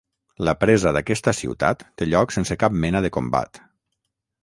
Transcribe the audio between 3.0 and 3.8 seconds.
de combat.